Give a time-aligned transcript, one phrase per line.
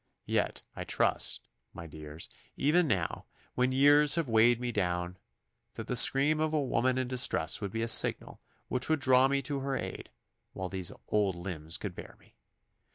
[0.25, 5.17] Yet I trust, my dears, even now, when years have weighed me down,
[5.75, 9.27] that the scream of a woman in distress would be a signal which would draw
[9.27, 10.09] me to her aid
[10.53, 12.33] while these old limbs could bear me.